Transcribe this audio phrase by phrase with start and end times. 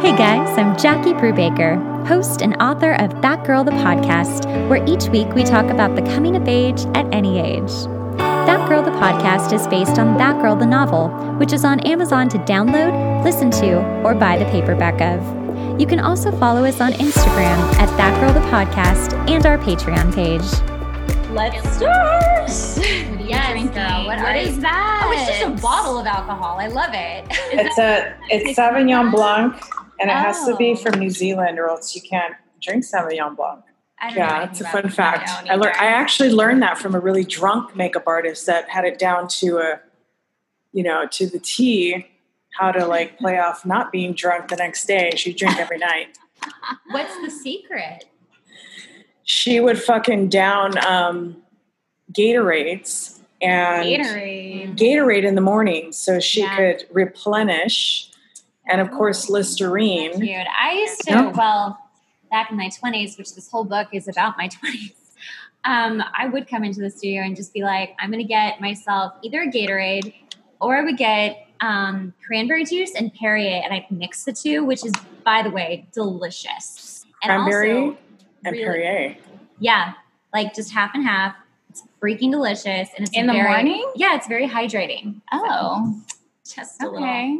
[0.00, 5.08] Hey guys, I'm Jackie Brubaker, host and author of That Girl the Podcast, where each
[5.08, 7.70] week we talk about the coming of age at any age.
[8.18, 11.08] That Girl the Podcast is based on That Girl the Novel,
[11.38, 15.80] which is on Amazon to download, listen to, or buy the paperback of.
[15.80, 20.14] You can also follow us on Instagram at That Girl the Podcast and our Patreon
[20.14, 20.42] page.
[21.32, 22.18] Let's start.
[23.28, 23.74] Yes, drinking?
[23.74, 24.06] girl.
[24.06, 25.02] What, What are is you- that?
[25.04, 26.56] Oh, it's just a bottle of alcohol.
[26.58, 27.26] I love it.
[27.52, 29.54] It's a it's Sauvignon Blanc,
[30.00, 30.76] and it has to be Oh.
[30.76, 33.64] from New Zealand, or else you can't drink Sauvignon Blanc.
[34.14, 35.28] Yeah, it's a fun fact.
[35.50, 35.80] I, lear- either.
[35.80, 39.58] I actually learned that from a really drunk makeup artist that had it down to
[39.58, 39.80] a,
[40.72, 42.06] you know, to the T,
[42.58, 45.12] how to like play off not being drunk the next day.
[45.16, 46.16] She'd drink every night.
[46.90, 48.04] What's the secret?
[49.24, 51.42] She would fucking down um,
[52.12, 54.76] Gatorades and Gatorade.
[54.78, 56.56] Gatorade in the morning so she Yeah.
[56.56, 58.07] could replenish,
[58.68, 60.18] and of course Listerine.
[60.18, 61.28] Dude, I used to, Yeah.
[61.30, 61.78] well,
[62.30, 64.92] back in my 20s, which this whole book is about my 20s,
[65.64, 68.60] um, I would come into the studio and just be like, I'm going to get
[68.60, 70.14] myself either a Gatorade
[70.60, 74.84] or I would get um, cranberry juice and Perrier, and I'd mix the two, which
[74.84, 74.92] is,
[75.24, 77.04] by the way, delicious.
[77.22, 77.98] And Cranberry also,
[78.44, 79.16] and really- Perrier.
[79.58, 79.94] Yeah,
[80.32, 81.34] like just half and half.
[81.70, 83.90] It's freaking delicious, and it's In the morning?
[83.96, 85.20] Yeah, it's very hydrating.
[85.32, 86.00] Oh,
[86.44, 87.38] Just a little, okay.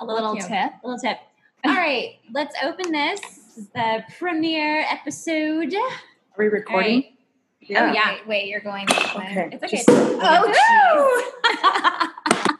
[0.00, 0.42] A Little cue.
[0.42, 0.72] tip.
[0.82, 1.18] A little tip.
[1.64, 3.20] All right, let's open this.
[3.20, 5.74] This is the premiere episode.
[5.74, 5.88] Are
[6.38, 7.02] we recording?
[7.02, 7.12] Right.
[7.70, 8.12] Oh, yeah.
[8.12, 9.24] Wait, wait, you're going this way.
[9.30, 9.48] Okay.
[9.52, 9.76] It's okay.
[9.78, 11.32] Just- Oh,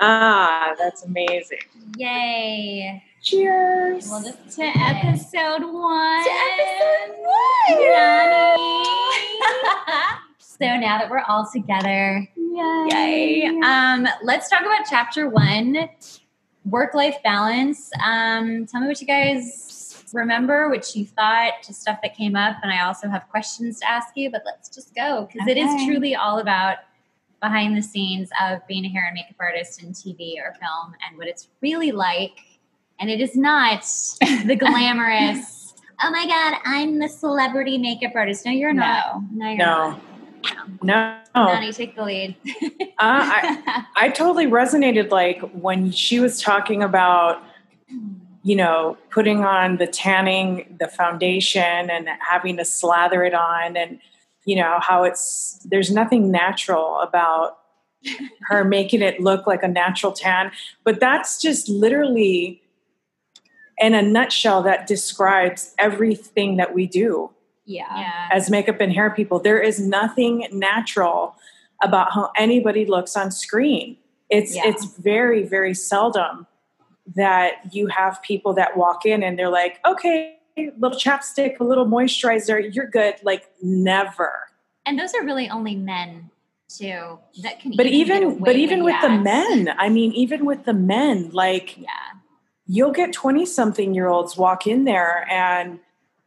[0.00, 1.58] Ah, that's amazing.
[1.96, 3.02] Yay.
[3.22, 4.08] Cheers.
[4.08, 6.24] Well, just to episode one.
[6.24, 8.84] To episode one.
[10.38, 12.88] so now that we're all together, Yay.
[12.90, 13.60] Yay.
[13.64, 15.88] Um, let's talk about chapter one
[16.70, 17.90] work life balance.
[18.04, 22.56] Um, tell me what you guys remember, what you thought, just stuff that came up.
[22.62, 25.84] And I also have questions to ask you, but let's just go because it is
[25.84, 26.78] truly all about
[27.40, 31.16] behind the scenes of being a hair and makeup artist in TV or film and
[31.18, 32.38] what it's really like.
[32.98, 33.82] And it is not
[34.44, 35.74] the glamorous.
[36.02, 38.44] Oh my God, I'm the celebrity makeup artist.
[38.46, 39.22] No, you're not.
[39.32, 39.44] No.
[39.44, 39.64] No, you're No.
[39.90, 40.00] not.
[40.82, 41.18] No.
[41.34, 42.36] Nani, take the lead.
[42.82, 47.42] Uh, I, I totally resonated like when she was talking about,
[48.42, 54.00] you know, putting on the tanning, the foundation, and having to slather it on, and,
[54.44, 57.58] you know, how it's, there's nothing natural about
[58.48, 60.50] her making it look like a natural tan.
[60.84, 62.62] But that's just literally,
[63.78, 67.30] in a nutshell, that describes everything that we do
[67.68, 68.00] yeah.
[68.00, 68.28] yeah.
[68.32, 69.38] as makeup and hair people.
[69.38, 71.36] There is nothing natural
[71.82, 73.96] about how anybody looks on screen.
[74.30, 74.62] It's Yeah.
[74.66, 76.46] it's very very seldom
[77.14, 81.86] that you have people that walk in and they're like, "Okay, little chapstick, a little
[81.86, 84.32] moisturizer, you're good." Like never.
[84.84, 86.30] And those are really only men
[86.68, 87.72] too that can.
[87.76, 89.22] But get even but even with the that.
[89.22, 91.90] men, I mean even with the men, like yeah,
[92.66, 95.80] you'll get 20 something year olds walk in there and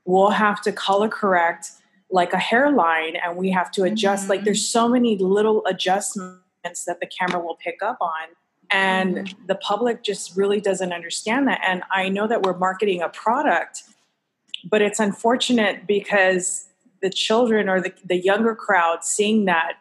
[0.06, 1.72] we'll have to color correct
[2.10, 4.46] like a hairline and we have to adjust like Mhm.
[4.46, 8.28] there's so many little adjustments that the camera will pick up on
[8.72, 13.10] and the public just really doesn't understand that and i know that we're marketing a
[13.10, 13.84] product
[14.70, 16.68] but it's unfortunate because
[17.02, 19.74] the children or the, the younger crowd seeing that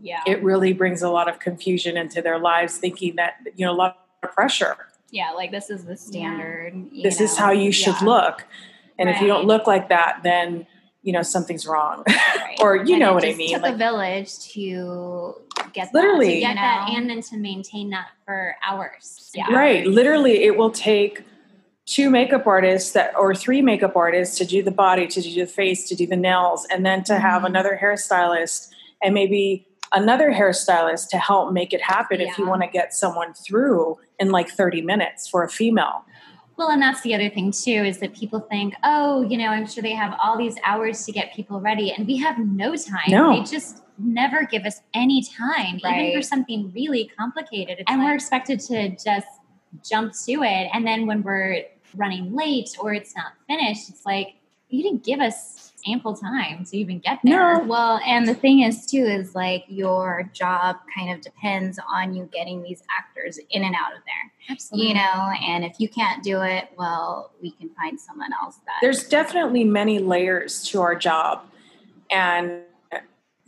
[0.00, 0.22] Yeah.
[0.26, 3.78] it really brings a lot of confusion into their lives thinking that you know a
[3.84, 4.76] lot of pressure
[5.10, 6.74] yeah, like this is the standard.
[6.92, 8.06] you this is how you should Yeah.
[8.06, 8.46] look
[8.98, 10.66] and if you don't look like that then
[11.02, 12.56] you know something's wrong Right.
[12.60, 15.34] or you And know it what i mean took like a village to
[15.72, 16.26] get Literally.
[16.26, 19.30] that, to you get that and then to maintain that for hours.
[19.34, 19.52] Yeah.
[19.52, 21.24] right literally it will take
[21.86, 25.46] two makeup artists that or three makeup artists to do the body to do the
[25.46, 27.46] face to do the nails and then to have Mhm.
[27.46, 28.68] another hairstylist
[29.02, 33.32] and maybe another hairstylist to help make it happen if you want to get someone
[33.32, 36.04] through in like 30 minutes for a female
[36.58, 39.66] Well, and that's the other thing too is that people think, oh, you know, I'm
[39.66, 43.08] sure they have all these hours to get people ready, and we have no time.
[43.08, 43.36] No.
[43.36, 47.78] They just never give us any time, even for something really complicated.
[47.78, 49.28] It's And and we're- we're expected to just
[49.88, 51.62] jump to it, and then when we're
[51.96, 54.34] running late or it's not finished, it's like
[54.68, 57.58] you didn't give us ample time to even get there.
[57.58, 57.64] No.
[57.64, 62.28] Well, and the thing is too is like your job kind of depends on you
[62.32, 64.32] getting these actors in and out of there.
[64.50, 64.88] Absolutely.
[64.88, 68.76] You know, and if you can't do it, well, we can find someone else that
[68.80, 71.42] there's definitely many layers to our job
[72.10, 72.62] and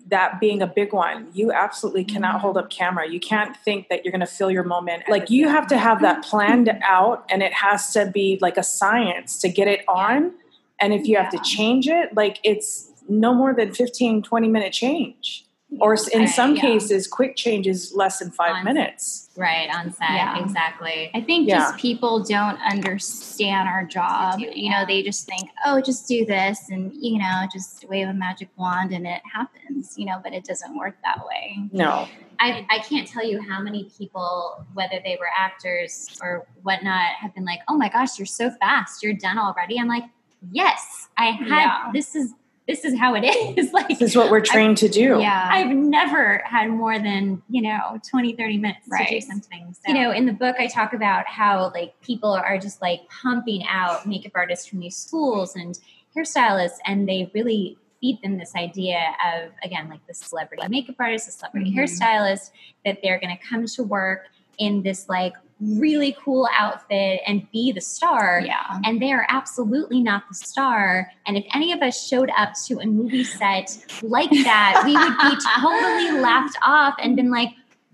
[0.08, 1.28] that being a big one.
[1.32, 2.40] You absolutely cannot Mm-hmm.
[2.40, 3.08] hold up camera.
[3.08, 5.04] You can't think that you're going to fill your moment.
[5.08, 8.62] Like you have to have that planned out and it has to be like a
[8.62, 10.32] science to get it on.
[10.80, 14.72] And if you have to change it, like it's no more than 15 20 minute
[14.72, 15.44] change.
[15.78, 16.62] Or in Right, some yeah.
[16.62, 19.30] cases quick change is less than 5 On- minutes.
[19.36, 20.42] Right on set, Yeah.
[20.42, 21.12] exactly.
[21.14, 21.58] I think Yeah.
[21.58, 24.40] just people don't understand our job.
[24.40, 28.08] do, You know, they just think, oh, just do this and, you know, just wave
[28.08, 31.56] a magic wand and it happens, you know, but it doesn't work that way.
[31.70, 32.08] No.
[32.40, 37.32] I, I can't tell you how many people, whether they were actors or whatnot, have
[37.34, 39.02] been like, "Oh my gosh, you're so fast!
[39.02, 40.04] You're done already." I'm like,
[40.52, 41.46] "Yes, I had.
[41.48, 41.90] Yeah.
[41.92, 42.32] This is
[42.68, 43.22] this is how it
[43.58, 43.72] is.
[43.72, 45.18] like, This is what we're trained to do.
[45.20, 45.48] Yeah.
[45.50, 49.74] I've never had more than you know 20, 30 minutes to do something.
[49.84, 53.00] So, you know, in the book, I talk about how like people are just like
[53.22, 55.78] pumping out makeup artists from these schools and
[56.16, 59.00] hairstylists, and they really feed them this idea
[59.34, 61.76] of again like the celebrity makeup artist, the celebrity Mhm.
[61.78, 62.50] hairstylist,
[62.84, 64.28] that they're going to come to work
[64.58, 68.40] in this like really cool outfit and be the star.
[68.44, 68.80] yeah.
[68.84, 71.10] And they are absolutely not the star.
[71.26, 75.18] And if any of us showed up to a movie set like that, we would
[75.18, 77.50] be totally laughed off and been like,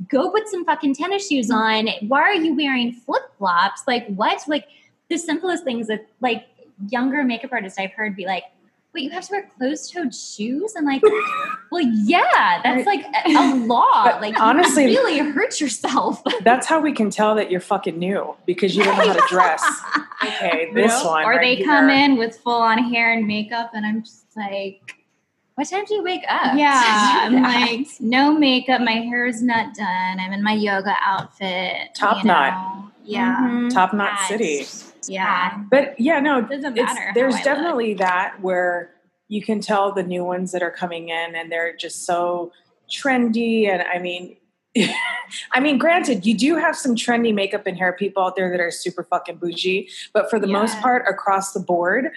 [0.09, 1.89] go put some fucking tennis shoes on.
[2.09, 3.83] Why are you wearing flip flops?
[3.87, 4.43] Like, what?
[4.47, 4.67] Like,
[5.09, 6.47] the simplest things that, like,
[6.89, 8.45] younger makeup artists I've heard be like,
[8.97, 10.75] wait, you have to wear closed toed shoes?
[10.77, 11.03] I'm like,
[11.71, 14.05] well, yeah, that's like a, a law.
[14.05, 16.23] But like, honestly- you really hurt yourself.
[16.43, 19.27] That's how we can tell that you're fucking new because you don't know how to
[19.29, 19.63] dress.
[20.25, 21.25] Okay, this You one.
[21.25, 24.97] Or right they come in with full on hair and makeup, and I'm just like,
[25.57, 26.57] what time do you wake up?
[26.57, 30.19] yeah, I'm like, no makeup, my hair is not done.
[30.19, 31.95] I'm in my yoga outfit.
[31.95, 32.53] Top knot.
[32.55, 32.91] know?
[33.05, 33.37] Yeah.
[33.41, 33.71] Mhm.
[33.73, 34.29] Top knot Yes.
[34.29, 34.96] city.
[35.09, 35.63] Yeah.
[35.71, 37.13] But yeah, no, It doesn't matter.
[37.15, 37.45] there's I look.
[37.45, 38.91] definitely that where
[39.29, 42.53] you can tell the new ones that are coming in and they're just so
[42.89, 44.37] trendy and i mean
[45.53, 48.61] i mean granted you do have some trendy makeup and hair people out there that
[48.61, 52.11] are super fucking bougie but for the most part across the board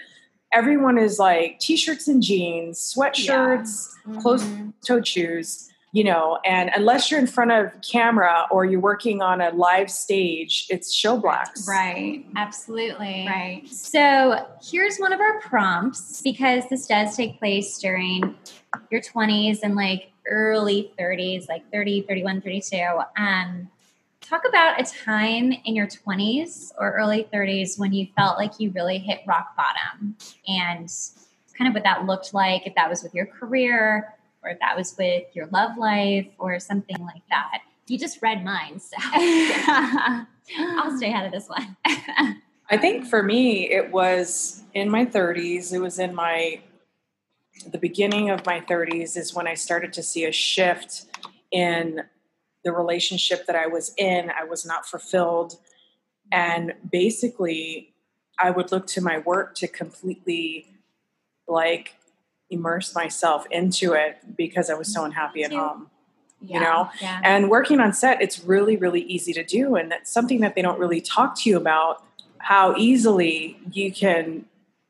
[0.53, 3.89] everyone is like t-shirts and jeans sweatshirts
[4.21, 4.73] closed Mhm.
[4.85, 9.41] toed shoes you know and unless you're in front of camera or you're working on
[9.41, 12.25] a live stage it's show blacks Right.
[12.35, 13.25] Absolutely.
[13.27, 13.67] Right.
[13.69, 18.35] So here's one of our prompts because this does take place during
[18.89, 22.77] your 20s and like early 30s, like 30, 31, 32.
[23.17, 23.69] Um,
[24.21, 28.71] talk about a time in your 20s or early 30s when you felt like you
[28.71, 30.15] really hit rock bottom
[30.47, 30.91] and
[31.57, 34.13] kind of what that looked like, if that was with your career
[34.43, 37.61] or if that was with your love life or something like that.
[37.87, 41.75] You just read mine, so I'll stay out of this one.
[42.69, 45.73] I think for me, it was in my 30s.
[45.73, 46.61] It was in my,
[47.71, 51.05] the beginning of my 30s is when I started to see a shift
[51.51, 52.01] in
[52.63, 54.29] the relationship that I was in.
[54.29, 55.55] I was not fulfilled.
[56.31, 57.95] And basically,
[58.37, 60.67] I would look to my work to completely
[61.47, 61.95] like
[62.49, 65.07] immerse myself into it because I was so mm-hmm.
[65.07, 65.89] unhappy at home,
[66.41, 66.57] Yeah.
[66.57, 66.89] you know?
[67.01, 67.21] Yeah.
[67.23, 69.75] And working on set, it's really, really easy to do.
[69.75, 72.03] And that's something that they don't really talk to you about
[72.39, 74.45] how easily you can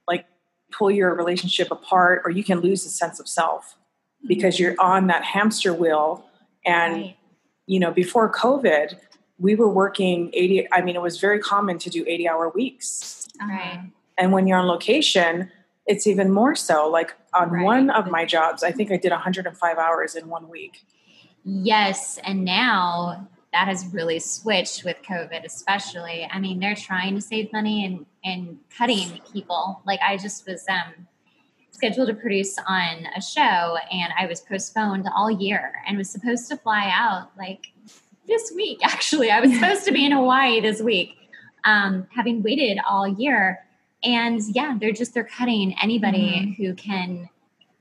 [0.08, 0.26] like
[0.72, 3.76] pull your relationship apart or you can lose a sense of self
[4.20, 4.28] mm-hmm.
[4.28, 6.26] because you're on that hamster wheel.
[6.66, 7.18] And, Right.
[7.66, 8.98] you know, before COVID,
[9.40, 13.28] we were working 80, I mean, it was very common to do 80 hour weeks.
[13.42, 13.90] Right.
[14.18, 15.50] And when you're on location,
[15.90, 16.88] it's even more so.
[16.88, 17.66] Like on Right.
[17.66, 20.86] one of my jobs, I think I did 105 hours in one week.
[21.44, 26.28] Yes, and now that has really switched with COVID, especially.
[26.32, 29.82] I mean, they're trying to save money and and cutting people.
[29.86, 31.08] Like I just was um
[31.72, 36.50] scheduled to produce on a show and I was postponed all year and was supposed
[36.50, 37.68] to fly out like
[38.28, 39.32] this week actually.
[39.32, 41.16] I was supposed to be in Hawaii this week.
[41.64, 43.60] Um having waited all year
[44.04, 47.30] and yeah, they're just they're cutting anybody who can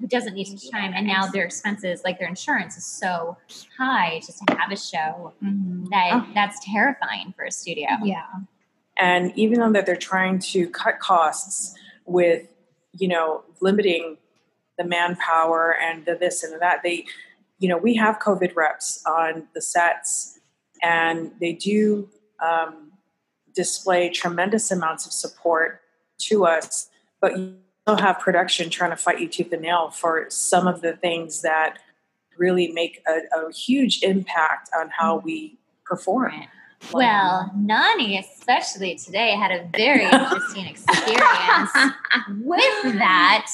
[0.01, 3.37] who doesn't need such time and now their expenses like their insurance is so
[3.77, 5.89] high just to have a show Mhm.
[5.91, 6.27] that Oh.
[6.35, 8.25] that's terrifying for a studio Yeah.
[8.97, 11.75] and even though that they're trying to cut costs
[12.07, 12.47] with
[12.93, 14.19] you know limiting
[14.77, 17.05] the manpower and the this and the that they
[17.59, 20.39] you know we have covid reps on the sets
[20.81, 22.09] and they do
[22.41, 22.93] um,
[23.53, 25.81] display tremendous amounts of support
[26.19, 26.89] to us
[27.21, 30.81] but you still have production trying to fight you tooth and nail for some of
[30.81, 31.79] the things that
[32.37, 35.25] really make a, a huge impact on how mm.
[35.25, 36.49] we perform Right.
[36.93, 41.71] Well, Nani, especially today, had a very interesting experience.
[42.41, 43.47] With that,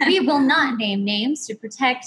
[0.06, 2.06] we will not name names to protect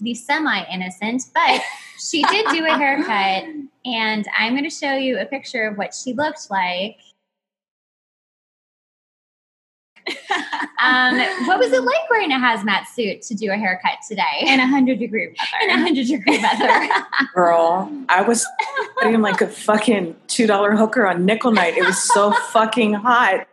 [0.00, 1.62] the semi innocent, but
[1.98, 3.44] she did do a haircut,
[3.84, 6.98] and I'm going to show you a picture of what she looked like.
[10.84, 14.22] Um, what was it like wearing a hazmat suit to do a haircut today?
[14.42, 15.62] in a hundred degree weather.
[15.62, 15.80] In weather.
[15.80, 17.06] a hundred degree weather.
[17.34, 18.46] Girl, I was
[19.00, 21.76] sitting like a fucking two dollar hooker on nickel night.
[21.76, 23.46] It was so fucking hot.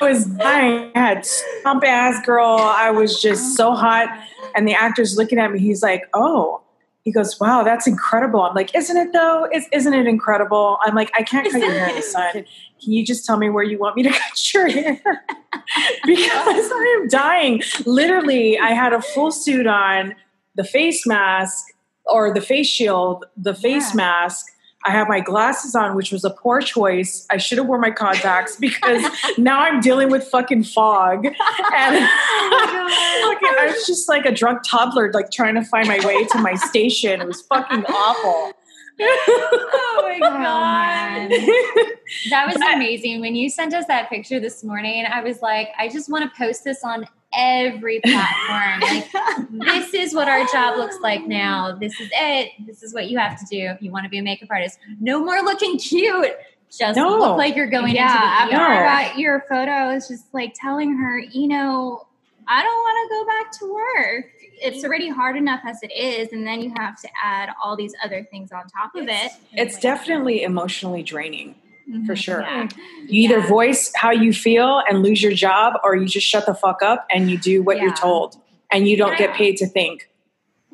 [0.00, 0.90] I was dying.
[0.94, 2.58] I had stomp ass girl.
[2.58, 4.08] I was just so hot.
[4.54, 5.60] And the actor's looking at me.
[5.60, 6.61] He's like, "Oh."
[7.04, 9.48] He goes, "Wow, that's incredible." I'm like, "Isn't it though?
[9.52, 12.32] Is, isn't it incredible?" I'm like, "I can't cut your hair in the sun.
[12.32, 15.00] Can you just tell me where you want me to cut your hair?"
[16.06, 17.62] because I am dying.
[17.86, 20.14] Literally, I had a full suit on,
[20.54, 21.64] the face mask
[22.04, 23.96] or the face shield, the face Yeah.
[23.96, 24.46] mask.
[24.84, 27.26] I have my glasses on, which was a poor choice.
[27.30, 29.04] I should have worn my contacts because
[29.38, 31.24] now I'm dealing with fucking fog.
[31.26, 31.36] And
[33.54, 36.54] I was just like a drunk toddler, like trying to find my way to my
[36.54, 37.20] station.
[37.20, 38.52] It was fucking awful.
[39.00, 41.96] oh my Oh.
[42.30, 43.20] That was amazing.
[43.20, 46.36] When you sent us that picture this morning, I was like, I just want to
[46.36, 48.80] post this on every platform.
[48.80, 49.10] like,
[49.66, 51.76] this is what our job looks like now.
[51.76, 52.50] This is it.
[52.66, 54.78] This is what you have to do if you want to be a makeup artist.
[55.00, 56.32] No more looking cute.
[56.76, 57.10] Just No.
[57.18, 58.84] look like you're going yeah, into after the I ER.
[59.08, 62.06] got your photo, I was just like telling her, you know,
[62.48, 64.26] I don't want to go back to work.
[64.64, 67.94] It's already hard enough as it is, and then you have to add all these
[68.04, 69.32] other things on top of it.
[69.52, 72.14] It's definitely emotionally draining for mm-hmm.
[72.14, 72.40] sure.
[72.42, 72.68] Yeah.
[73.06, 73.46] You either Yeah.
[73.48, 77.06] voice how you feel and lose your job, or you just shut the fuck up
[77.10, 78.36] and you do what you're told
[78.70, 79.26] and you don't Yeah.
[79.26, 80.08] get paid to think.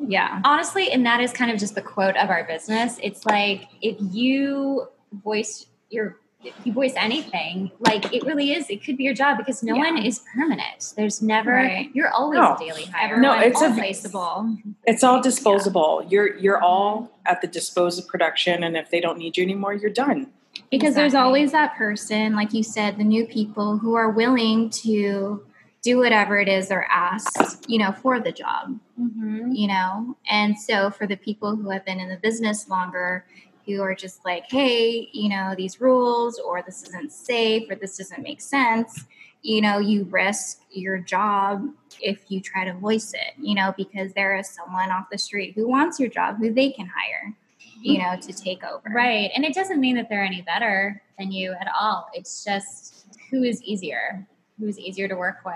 [0.07, 0.41] Yeah.
[0.45, 2.99] honestly, and that is kind of just the quote of our business.
[3.03, 8.85] It's like if you voice your if you voice anything, like it really is, it
[8.85, 9.91] could be your job because no Yeah.
[9.91, 10.93] one is permanent.
[10.97, 11.91] There's never Right.
[11.93, 12.55] you're always No.
[12.55, 13.15] a daily hire.
[13.15, 14.57] Everyone No, it's replaceable.
[14.85, 16.05] It's all disposable.
[16.09, 19.75] You're you're all at the disposal of production, and if they don't need you anymore,
[19.75, 20.29] you're done.
[20.71, 25.43] Because there's always that person, like you said, the new people who are willing to
[25.83, 28.79] do whatever it is they're asked, you know, for the job.
[29.01, 29.57] Mhm.
[29.57, 33.25] you know and so for the people who have been in the business longer
[33.65, 37.97] who are just like hey you know these rules or this isn't safe or this
[37.97, 39.05] doesn't make sense
[39.43, 41.65] you know you risk your job
[42.03, 45.53] if you try to voice it you know because there is someone off the street
[45.55, 47.33] who wants your job who they can hire
[47.81, 49.31] you know to take over Right.
[49.35, 52.09] And it doesn't mean that they're any better than you at all.
[52.15, 54.27] It's just who is easier,
[54.59, 55.55] who is easier to work with.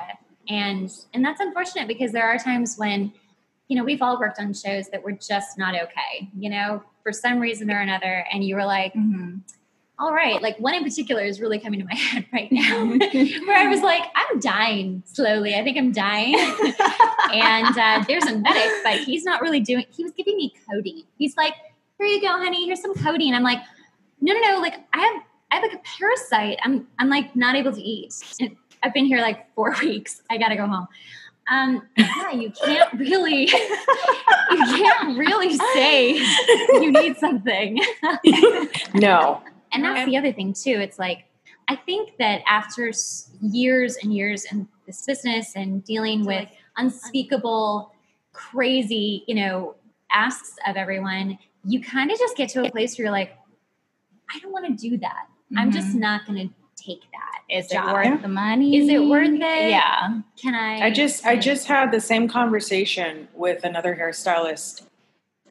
[0.49, 3.13] And and that's unfortunate because there are times when,
[3.69, 7.13] you know, we've all worked on shows that were just not okay, you know, for
[7.13, 8.27] some reason or another.
[8.33, 9.41] And you were like, Mhm.
[9.99, 13.57] all right, like one in particular is really coming to my head right now, where
[13.59, 15.55] I was like, I'm dying slowly.
[15.55, 16.35] I think I'm dying.
[17.33, 19.85] and uh, there's a medic, but he's not really doing.
[19.91, 21.05] He was giving me codeine.
[21.19, 21.55] He's like,
[22.03, 22.67] "Here you go, honey.
[22.67, 23.61] Here's some codeine." I'm like,
[24.21, 24.61] "No, no, no.
[24.61, 26.59] Like I have, I have like a parasite.
[26.65, 28.15] I'm, I'm like not able to eat.
[28.41, 30.23] And I've been here like four weeks.
[30.31, 30.89] I gotta go home."
[31.51, 37.81] Um, yeah, you can't really, you can't really say you need something.
[38.95, 39.43] No,
[39.73, 40.79] And that's the other thing too.
[40.81, 41.25] It's like
[41.69, 42.93] I think that after
[43.41, 47.93] years and years in this business and dealing with unspeakable,
[48.33, 49.75] crazy, you know,
[50.13, 53.37] asks of everyone, you kind of just get to a place where you're like,
[54.35, 55.29] I don't want to do that.
[55.57, 57.43] I'm just not going to take that.
[57.49, 57.93] is it job.
[57.93, 59.41] worth the money Is it worth it?
[59.41, 60.87] yeah Can I?
[60.87, 64.83] I just I just had the same conversation with another hairstylist,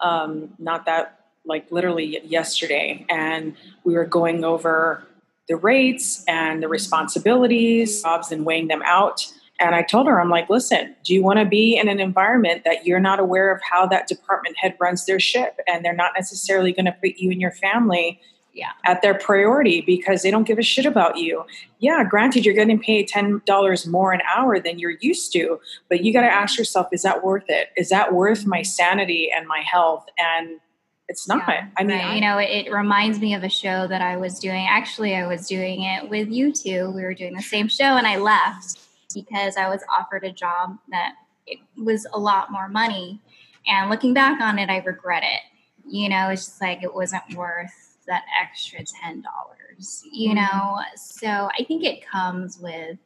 [0.01, 5.07] um, not that like literally yesterday, and we were going over
[5.47, 9.31] the rates and the responsibilities, jobs, and weighing them out.
[9.61, 12.63] And I told her, I'm like, listen, do you want to be in an environment
[12.65, 16.13] that you're not aware of how that department head runs their ship, and they're not
[16.17, 18.19] necessarily going to put you and your family
[18.53, 18.71] Yeah.
[18.85, 21.45] at their priority because they don't give a shit about you.
[21.79, 26.03] Yeah, granted, you're getting paid ten dollars more an hour than you're used to, but
[26.03, 27.69] you got to ask yourself: Is that worth it?
[27.77, 30.05] Is that worth my sanity and my health?
[30.17, 30.59] And
[31.07, 31.43] it's not.
[31.47, 32.15] Yeah, I mean, right.
[32.15, 34.65] you know, it, it reminds me of a show that I was doing.
[34.67, 36.89] Actually, I was doing it with you two.
[36.91, 38.79] We were doing the same show, and I left
[39.13, 41.13] because I was offered a job that
[41.45, 43.21] it was a lot more money.
[43.67, 45.41] And looking back on it, I regret it.
[45.87, 50.03] You know, it's just like it wasn't worth that extra ten dollars.
[50.11, 50.35] You Mhm.
[50.35, 52.97] know, so I think it comes with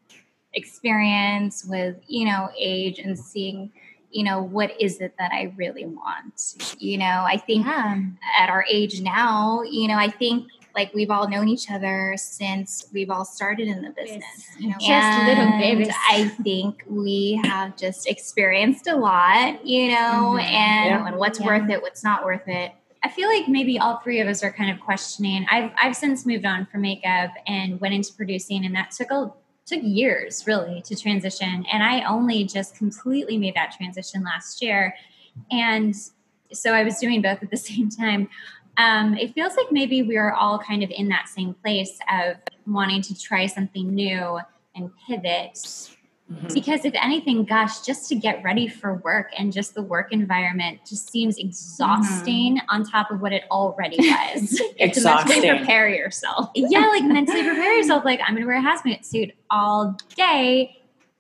[0.53, 3.71] experience, with you know, age, and seeing
[4.11, 6.55] you know, what is it that I really want?
[6.79, 8.01] You know, I think Yeah.
[8.39, 12.85] at our age now, you know, I think like we've all known each other since
[12.93, 14.25] we've all started in the business.
[14.59, 15.93] You know, Just little and babies.
[16.09, 20.43] I think we have just experienced a lot, you know, Mhm.
[20.43, 21.07] and, Yeah.
[21.07, 21.45] and what's Yeah.
[21.47, 22.73] worth it, what's not worth it.
[23.03, 25.45] I feel like maybe all three of us are kind of questioning.
[25.49, 29.31] I've I've since moved on from makeup and went into producing, and that took a
[29.67, 31.65] took years really to transition.
[31.71, 34.95] And I only just completely made that transition last year,
[35.51, 35.95] and
[36.51, 38.27] so I was doing both at the same time.
[38.77, 42.37] Um, it feels like maybe we are all kind of in that same place of
[42.67, 44.39] wanting to try something new
[44.75, 45.57] and pivot.
[46.31, 46.51] Mhm.
[46.55, 50.79] because if anything gosh just to get ready for work and just the work environment
[50.83, 54.59] just seems exhausting on top of what it already was.
[55.51, 56.49] To prepare yourself.
[56.55, 60.75] yeah like mentally prepare yourself like i'm gonna wear a hazmat suit all day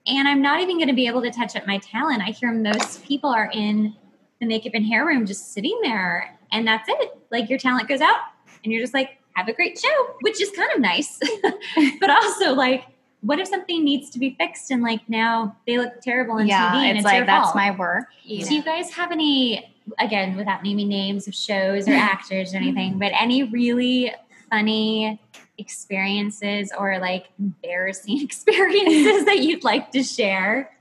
[0.07, 2.23] and i'm not even gonna be able to touch up my talent.
[2.23, 3.95] I hear most people are in
[4.41, 8.01] the makeup and hair room just sitting there and that's it like your talent goes
[8.01, 8.17] out
[8.63, 11.19] and you're just like have a great show which is kind of nice
[11.99, 12.85] but also like
[13.25, 16.71] what if something needs to be fixed and like now they look terrible on yeah,
[16.71, 17.55] TV and it's, it's, like your that's fault?
[17.55, 18.05] my work.
[18.23, 22.57] You Do you guys have any, again, without naming names of shows or actors or
[22.57, 24.13] anything, but any really
[24.51, 25.19] funny
[25.57, 30.71] experiences or like embarrassing experiences that you'd like to share?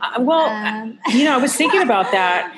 [0.00, 2.56] Uh, well, Um, you know, I was thinking about that.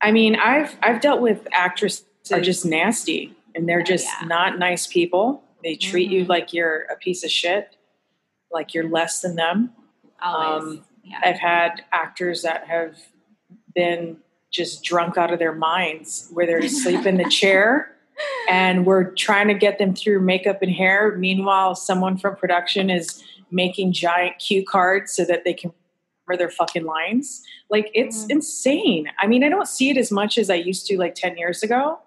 [0.00, 4.06] I mean, I've I've dealt with actresses who are just nasty, and they're Oh, just
[4.06, 4.26] yeah.
[4.26, 5.42] not nice people.
[5.62, 6.28] They treat you Mhm.
[6.28, 7.76] like you're a piece of shit,
[8.50, 9.72] like you're less than them.
[10.22, 10.62] Always.
[10.78, 11.20] Um, yeah.
[11.22, 12.96] I've had actors that have
[13.74, 14.18] been
[14.50, 17.92] just drunk out of their minds, where they're asleep in the chair,
[18.48, 21.14] and we're trying to get them through makeup and hair.
[21.16, 25.72] Meanwhile, someone from production is making giant cue cards so that they can
[26.26, 27.44] remember their fucking lines.
[27.70, 28.30] Like it's Mhm.
[28.30, 29.10] insane.
[29.18, 31.62] I mean, I don't see it as much as I used to like ten years
[31.62, 32.00] ago.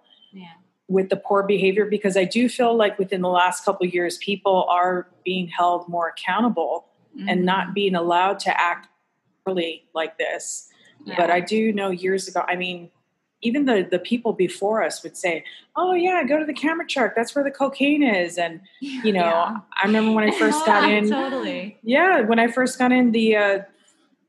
[0.90, 4.18] With the poor behavior because I do feel like within the last couple of years,
[4.18, 6.86] people are being held more accountable
[7.28, 8.88] and not being allowed to act
[9.46, 10.68] really like this.
[11.18, 12.90] But I do know years ago, I mean,
[13.42, 15.44] even the the people before us would say,
[15.76, 17.14] "Oh yeah, go to the camera truck.
[17.16, 19.58] That's where the cocaine is." And you know, Yeah.
[19.82, 21.10] I remember when I first got in.
[21.10, 21.78] totally.
[21.84, 23.60] Yeah, when I first got in, the uh,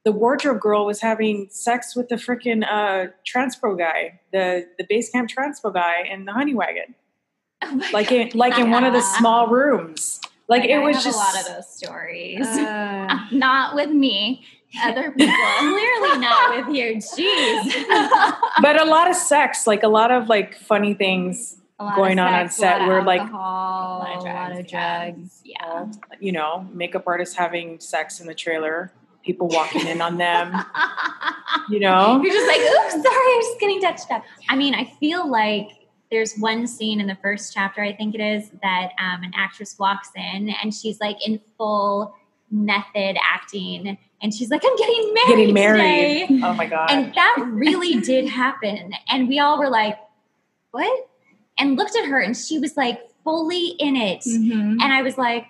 [0.04, 5.10] the wardrobe girl was having sex with the freaking uh, transpo guy, the the base
[5.10, 6.94] camp transpo guy in the honey wagon,
[7.62, 10.20] Oh like in like in one of the small rooms.
[10.48, 12.46] Like it I was just a lot of those stories.
[12.46, 14.44] Uh, not with me.
[14.82, 15.34] Other people.
[15.58, 16.96] Clearly not with you.
[16.96, 18.34] Jeez.
[18.62, 21.56] but a lot of sex, like a lot of like funny things,
[21.96, 24.50] Going on on set a lot of where, like- alcohol, A lot of a lot
[24.52, 25.66] of drugs, yeah.
[25.72, 25.98] drugs.
[26.10, 26.16] yeah.
[26.20, 28.92] you know, makeup artists having sex in the trailer,
[29.24, 30.52] people walking in on them,
[31.70, 32.20] you know.
[32.22, 34.24] You're just like, oops, sorry, I'm just getting touched up.
[34.48, 35.68] I mean, I feel like
[36.10, 39.78] there's one scene in the first chapter, I think it is, that um, an actress
[39.78, 42.14] walks in and she's like in full
[42.50, 45.28] method acting, and she's like, I'm getting married.
[45.28, 46.44] Getting today." married.
[46.44, 46.90] Oh my god.
[46.90, 48.92] And that really did happen.
[49.08, 49.96] And we all were like,
[50.72, 51.08] what?
[51.58, 54.20] And looked at her, and she was like fully in it.
[54.22, 54.78] Mhm.
[54.80, 55.46] And I was like,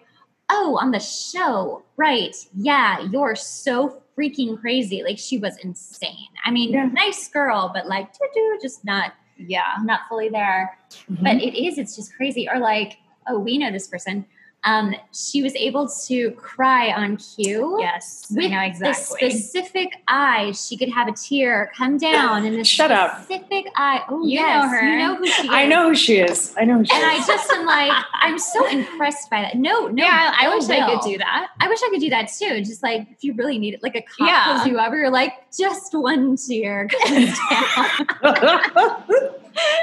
[0.51, 2.35] oh, on the show, right.
[2.55, 5.03] Yeah, you're so freaking crazy.
[5.03, 6.29] Like she was insane.
[6.45, 6.87] I mean, Yeah.
[6.93, 9.77] nice girl, but like doo-doo, just not Yeah.
[9.85, 10.77] not fully there.
[11.11, 11.23] Mhm.
[11.23, 12.49] But it is, it's just crazy.
[12.49, 14.27] Or like, oh, we know this person.
[14.65, 17.79] Um, she was able to cry on cue.
[17.81, 18.27] Yes.
[18.31, 22.65] I With know the specific eye, she could have a tear come down in the
[22.65, 23.25] Shut up.
[23.25, 24.03] specific eye.
[24.09, 24.83] Oh, You know yes, her.
[24.91, 25.49] you know who she is.
[25.51, 26.55] I know who she is.
[26.59, 29.57] I know who she And I just am like, I'm so impressed by that.
[29.57, 30.05] No, no.
[30.05, 31.49] yeah, I ill wish I could do that.
[31.59, 32.63] I wish I could do that too.
[32.63, 34.45] Just like if you really need it, like a cop Yeah.
[34.57, 39.31] pulls you over, you're like, just one tear comes down.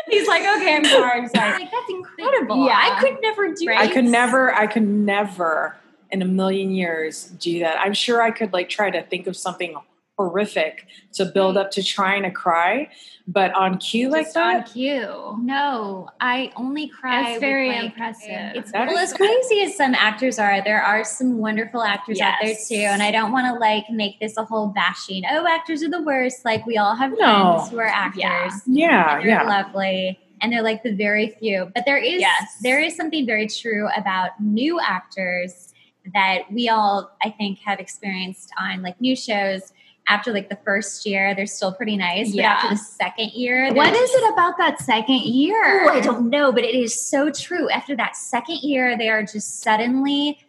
[0.09, 1.59] He's like, okay, I'm sorry, I'm sorry.
[1.59, 2.65] Like that's incredible.
[2.65, 2.75] Yeah.
[2.75, 3.67] I could never do.
[3.67, 3.77] Right?
[3.77, 5.75] I could never, I could never
[6.11, 7.77] in a million years do that.
[7.79, 9.75] I'm sure I could like try to think of something
[10.17, 12.89] horrific to build up to trying to cry,
[13.27, 15.37] but on cue like Just on that, cue.
[15.41, 17.23] No, I only cry.
[17.23, 18.55] That's very like, impressive.
[18.55, 22.35] It's That well, as crazy as some actors are, there are some wonderful actors out
[22.41, 22.75] there too.
[22.75, 25.23] And I don't want to like make this a whole bashing.
[25.29, 26.43] Oh, actors are the worst.
[26.45, 27.55] Like we all have No.
[27.57, 28.23] friends who are actors.
[28.23, 28.53] Yeah.
[28.65, 29.43] yeah, and they're yeah.
[29.43, 32.57] lovely and they're like the very few but there is Yes.
[32.61, 35.73] there is something very true about new actors
[36.13, 39.73] that we all i think have experienced on like new shows
[40.09, 42.43] after like the first year they're still pretty nice Yeah.
[42.55, 45.85] but after the second year what is it about that second year?
[45.85, 47.69] Oh, I don't know, but it is so true.
[47.69, 50.39] After that second year, they are just suddenly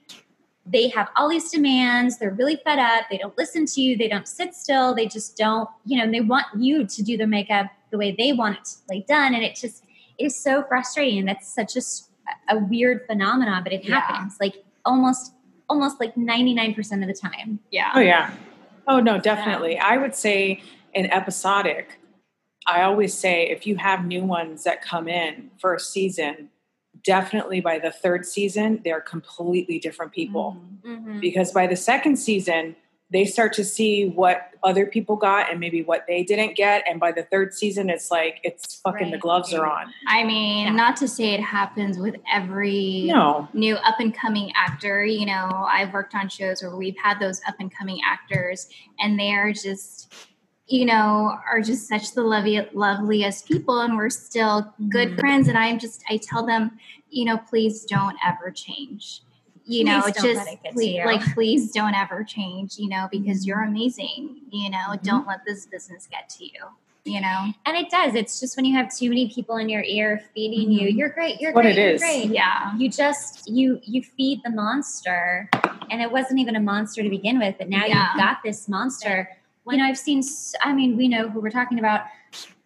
[0.71, 2.18] they have all these demands.
[2.18, 3.05] They're really fed up.
[3.11, 3.97] They don't listen to you.
[3.97, 4.94] They don't sit still.
[4.94, 8.33] They just don't, you know, they want you to do their makeup the way they
[8.35, 9.35] want it like done.
[9.35, 9.83] And it just
[10.18, 11.21] is so frustrating.
[11.21, 11.81] And that's such a,
[12.55, 13.99] a weird phenomenon, but it Yeah.
[14.01, 15.33] happens like almost,
[15.71, 17.61] almost like 99% of the time.
[17.71, 17.92] Yeah.
[17.94, 18.31] Oh yeah.
[18.88, 19.79] Oh no, definitely.
[19.79, 20.62] I would say
[20.94, 21.98] in episodic,
[22.66, 26.51] I always say if you have new ones that come in for a season,
[27.05, 30.57] definitely by the third season, they're completely different people.
[30.87, 31.20] Mm-hmm.
[31.20, 32.77] Because by the second season,
[33.11, 36.85] they start to see what other people got and maybe what they didn't get.
[36.87, 39.87] And by the third season, it's like it's fucking the gloves are on.
[40.07, 40.73] I mean, Yeah.
[40.73, 43.49] not to say it happens with every No.
[43.55, 45.05] new up and coming actor.
[45.05, 48.68] You know, I've worked on shows where we've had those up and coming actors,
[49.01, 50.12] and they are just,
[50.66, 55.21] you know, are just such the lovely, loveliest people, and we're still good Mhm.
[55.21, 55.49] friends.
[55.49, 59.23] And I'm just, I tell them, you know, please don't ever change.
[59.68, 61.04] You know, Please just let it get to please, you.
[61.04, 62.78] like, please don't ever change.
[62.78, 64.37] You know, because you're amazing.
[64.50, 65.02] You know, Mhm.
[65.02, 66.52] don't let this business get to you.
[67.04, 68.14] You know, And it does.
[68.14, 70.96] It's just when you have too many people in your ear feeding you, Mhm.
[70.96, 72.00] you're great, you're What great, it you're is.
[72.02, 72.31] great.
[72.31, 75.48] yeah, You just you you feed the monster,
[75.90, 78.09] and it wasn't even a monster to begin with, but now Yeah.
[78.12, 79.28] you've got this monster.
[79.70, 80.22] You know, I've seen.
[80.62, 82.02] I mean, we know who we're talking about.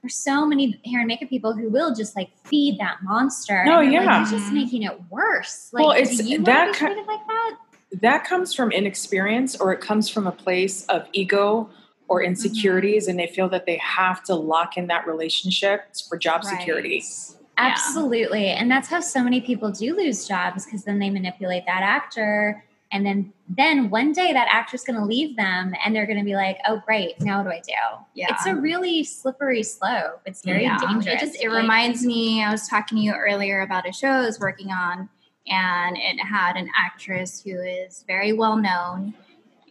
[0.03, 3.65] There's so many hair and makeup people who will just like feed that monster.
[3.65, 4.01] No, yeah.
[4.05, 5.71] like, you're just making it worse.
[5.73, 7.57] Like, Well, it's- that want to ki- be treated like that?
[8.01, 11.69] that comes from inexperience or it comes from a place of ego
[12.09, 12.31] or Mm-hmm.
[12.31, 16.59] insecurities and they feel that they have to lock in that relationship for job Right.
[16.59, 17.37] security Yeah.
[17.69, 18.47] Absolutely.
[18.49, 22.65] And that's how so many people do lose jobs because then they manipulate that actor.
[22.93, 26.59] And then then one day that actor's gonna leave them and they're gonna be like,
[26.69, 28.05] oh great, now what do I do?
[28.15, 28.27] yeah.
[28.31, 30.21] It's a really slippery slope.
[30.27, 30.77] It's very Yeah.
[30.79, 31.07] dangerous.
[31.07, 32.45] It just it Like, reminds me.
[32.45, 35.09] I was talking to you earlier about a show I was working on,
[35.49, 39.15] and it had an actress who is very well known.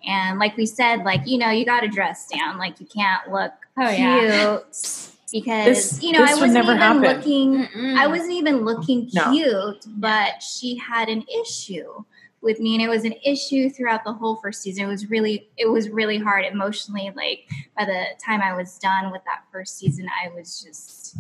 [0.08, 2.58] And like we said, like you know, you got to dress down.
[2.58, 4.58] Like you can't look Oh, cute yeah.
[5.32, 7.02] because This- you know I wasn't never even happen.
[7.04, 7.68] looking.
[7.68, 7.98] Mm-mm.
[7.98, 9.32] I wasn't even looking No.
[9.32, 12.04] cute, but she had an issue
[12.42, 14.86] with me, and it was an issue throughout the whole first season.
[14.86, 17.12] It was really, it was really hard emotionally.
[17.16, 21.16] Like by the time I was done with that first season, I was just,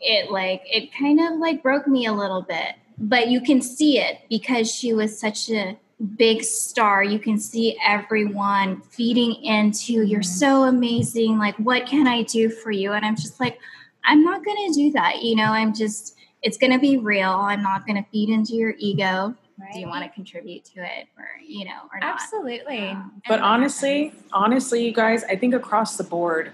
[0.00, 2.76] it like it kind of like broke me a little bit.
[2.98, 5.78] But you can see it because she was such a
[6.16, 7.02] big star.
[7.02, 10.22] You can see everyone feeding into, "You're mm-hmm.
[10.22, 11.38] so amazing!
[11.38, 13.58] Like, what can I do for you?" And I'm just like,
[14.06, 15.22] I'm not going to do that.
[15.22, 17.30] You know, I'm just, it's going to be real.
[17.30, 19.34] I'm not going to feed into your ego.
[19.72, 22.14] Do you want to contribute to it or, you know, or not?
[22.20, 22.88] Absolutely.
[22.88, 26.52] Um, but And- honestly honestly you guys i think across the board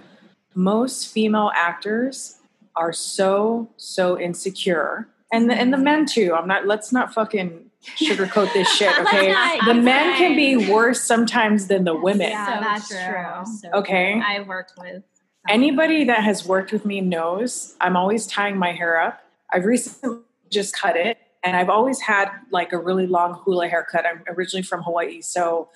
[0.54, 2.38] most female actors
[2.76, 7.70] are so so insecure and the, and the men too i'm not let's not fucking
[8.00, 12.30] sugarcoat this shit okay not- the I'm men can be worse sometimes than the women
[12.30, 13.44] Yeah, that's true.
[13.60, 14.12] So Okay.
[14.14, 14.22] true.
[14.24, 15.02] I've worked with
[15.48, 19.24] Anybody that has worked with me knows I'm always tying my hair up.
[19.52, 20.18] I've recently
[20.50, 24.06] just cut it, and I've always had like a really long hula haircut.
[24.06, 25.68] I'm originally from Hawaii, so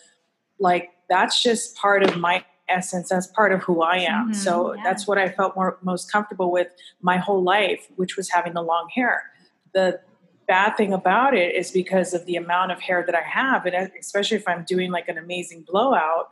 [0.59, 3.09] like that's just part of my essence.
[3.09, 4.33] That's part of who I am.
[4.33, 4.83] Mhm, so yeah.
[4.85, 6.69] that's what I felt more most comfortable with
[7.01, 9.31] my whole life, which was having the long hair.
[9.73, 10.01] The
[10.49, 13.91] bad thing about it is because of the amount of hair that I have, and
[13.99, 16.31] especially if I'm doing like an amazing blowout,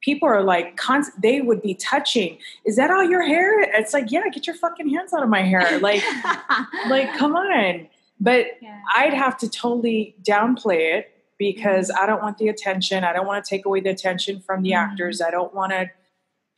[0.00, 2.38] people are like, const- they would be touching.
[2.64, 3.60] Is that all your hair?
[3.60, 5.78] It's like, yeah, get your fucking hands out of my hair.
[5.80, 6.02] Like,
[6.88, 7.88] like, come on.
[8.20, 8.80] But Yeah.
[8.94, 13.02] I'd have to totally downplay it because I don't want the attention.
[13.04, 14.76] I don't want to take away the attention from the Mhm.
[14.78, 15.20] actors.
[15.20, 15.90] I don't want to.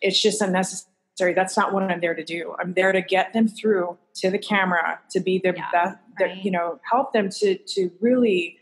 [0.01, 1.33] It's just unnecessary.
[1.35, 2.55] That's not what I'm there to do.
[2.59, 5.99] I'm there to get them through to the camera to be their Yeah, best.
[6.19, 6.45] their- right.
[6.45, 8.59] You know, help them to to really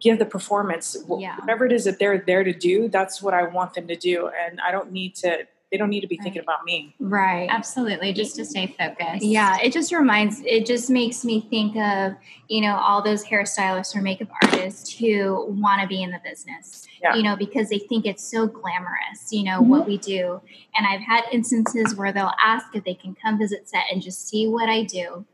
[0.00, 0.96] give the performance.
[1.18, 1.36] Yeah.
[1.36, 4.28] Whatever it is that they're there to do, that's what I want them to do,
[4.28, 5.46] and I don't need to.
[5.74, 6.94] They don't need to be thinking about me.
[7.00, 7.48] right.
[7.50, 8.12] Absolutely.
[8.12, 9.24] Just to stay focused.
[9.24, 12.12] Yeah, it just reminds, it just makes me think of,
[12.46, 16.86] you know, all those hairstylists or makeup artists who want to be in the business,
[17.02, 17.16] Yeah.
[17.16, 19.90] you know, because they think it's so glamorous, you know, what mm-hmm.
[19.90, 20.40] we do.
[20.76, 24.28] And I've had instances where they'll ask if they can come visit set and just
[24.28, 25.24] see what I do.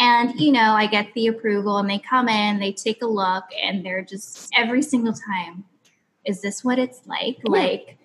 [0.00, 3.44] And, you know, I get the approval and they come in, they take a look,
[3.62, 5.64] and they're just every single time,
[6.24, 7.36] is this what it's like?
[7.44, 7.98] Like,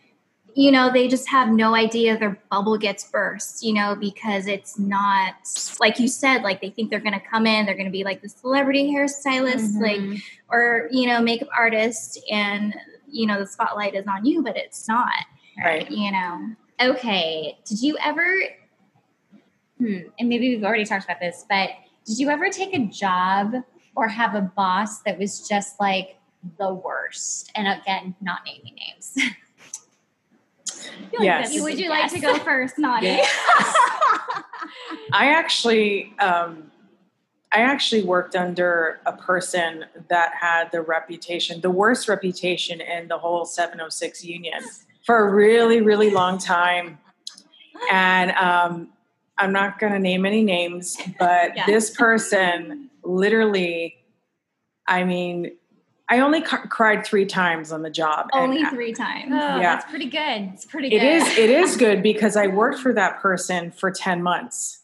[0.56, 4.78] you know, they just have no idea their bubble gets burst, you know, because it's
[4.80, 5.34] not
[5.80, 8.04] like you said, like they think they're going to come in, they're going to be
[8.04, 10.22] like the celebrity hairstylist, like, Mhm.
[10.50, 12.76] or, you know, makeup artist, and,
[13.08, 15.26] you know, the spotlight is on you, but it's not,
[15.64, 15.90] Right.
[15.90, 16.56] you know.
[16.82, 17.58] Okay.
[17.66, 18.24] Did you ever,
[19.78, 21.70] hmm, and maybe we've already talked about this, but
[22.06, 23.54] did you ever take a job
[23.96, 26.16] or have a boss that was just like
[26.58, 27.52] the worst.
[27.56, 29.18] And again, not naming names.
[31.20, 31.50] Yes.
[31.52, 33.22] that's Would big you like to go first, Nani?
[35.12, 36.72] I actually, um,
[37.52, 43.18] I actually worked under a person that had the reputation, the worst reputation in the
[43.18, 44.62] whole 706 union
[45.06, 47.00] for a really, really long time.
[47.92, 48.90] And um,
[49.38, 51.66] I'm not going to name any names, but Yeah.
[51.66, 53.98] this person literally,
[54.88, 55.52] I mean,
[56.12, 58.30] I only c- cried three times on the job.
[58.34, 59.28] and Only three times.
[59.32, 59.60] Oh, Yeah.
[59.76, 60.50] that's pretty good.
[60.54, 61.04] It's pretty It good.
[61.06, 61.38] is.
[61.38, 64.78] It is good because I worked for that person for ten months.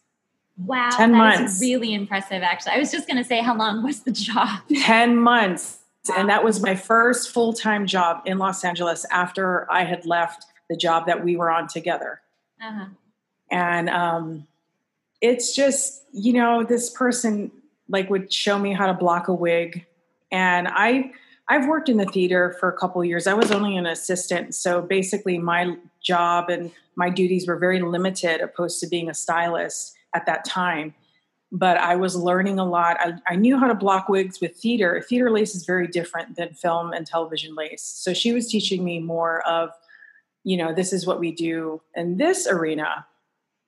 [0.58, 1.56] Wow, 10 that months.
[1.56, 2.42] is really impressive.
[2.42, 4.60] Actually, I was just going to say, how long was the job?
[4.84, 5.80] Ten months,
[6.16, 10.46] and that was my first full time job in Los Angeles after I had left
[10.70, 12.22] the job that we were on together.
[12.66, 12.86] Uh-huh.
[13.52, 14.48] And um,
[15.20, 17.52] it's just you know this person
[17.90, 19.86] like would show me how to block a wig,
[20.32, 21.12] and I.
[21.48, 23.28] I've worked in the theater for a couple years.
[23.28, 28.42] I was only an assistant, so basically my job and my duties were very limited
[28.42, 30.96] opposed to being a stylist at that time.
[31.52, 32.98] But I was learning a lot.
[33.00, 35.06] I, I knew how to block wigs with theater.
[35.08, 37.84] Theater lace is very different than film and television lace.
[37.84, 39.70] So she was teaching me more of,
[40.44, 43.06] you know, this is what we do in this arena.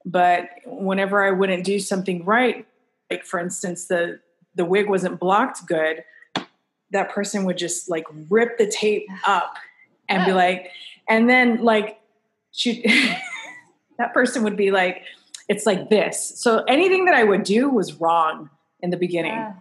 [0.03, 2.65] But whenever I wouldn't do something right,
[3.11, 4.19] like for instance, the
[4.55, 6.03] the wig wasn't blocked good,
[6.91, 9.55] that person would just like rip the tape up
[10.07, 10.35] and be Oh.
[10.35, 10.71] like,
[11.09, 11.99] and then like
[12.51, 12.81] she
[13.97, 15.03] that person would be like,
[15.49, 16.33] it's like this.
[16.39, 18.49] So anything that I would do was wrong
[18.81, 19.33] in the beginning.
[19.33, 19.53] Yeah.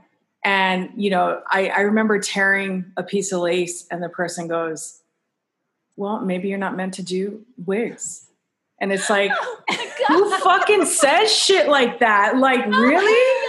[0.45, 5.01] And, you know, I, I remember tearing a piece of lace and the person goes,
[5.97, 8.27] Well, maybe you're not meant to do wigs.
[8.81, 9.31] And it's like,
[10.09, 12.37] who fucking says shit like that?
[12.37, 13.46] Like, really?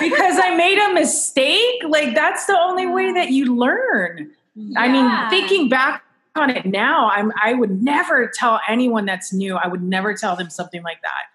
[0.00, 1.82] Because I made a mistake?
[1.86, 4.30] Like, that's the only way that you learn.
[4.76, 6.02] I mean, thinking back
[6.34, 10.36] on it now, I'm I would never tell anyone that's new, I would never tell
[10.36, 11.26] them something like that.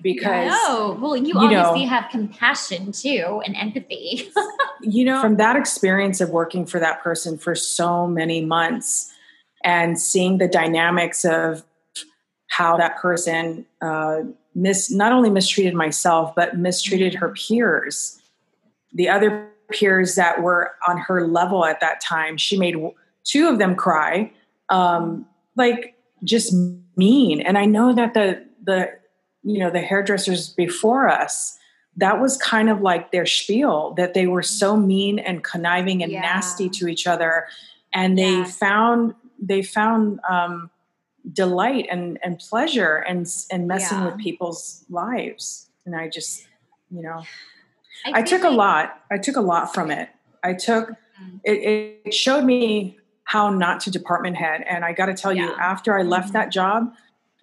[0.00, 4.30] Because No, well, you, you know- obviously have compassion too and empathy.
[4.80, 9.12] you know from that experience of working for that person for so many months
[9.64, 11.64] and seeing the dynamics of
[12.46, 14.20] how that person uh,
[14.58, 18.20] mis- not only mistreated myself but mistreated her peers
[18.92, 22.74] the other peers that were on her level at that time she made
[23.24, 24.30] two of them cry
[24.70, 25.94] um, like
[26.24, 26.52] just
[26.96, 28.90] mean and i know that the the
[29.44, 31.56] you know the hairdressers before us
[31.96, 36.12] that was kind of like their spiel that they were so mean and conniving and
[36.12, 36.20] Yeah.
[36.20, 37.46] nasty to each other
[37.92, 38.44] and they Yeah.
[38.44, 40.70] found they found um,
[41.32, 44.06] delight and and pleasure and and messing Yeah.
[44.06, 46.46] with people's lives and i just
[46.90, 47.22] you know
[48.06, 50.08] I, feel took a lot i took a lot from it
[50.42, 51.40] i took Mhm.
[51.44, 55.52] it, it showed me how not to department head and i got to tell you
[55.56, 56.32] after i left Mhm.
[56.32, 56.94] that job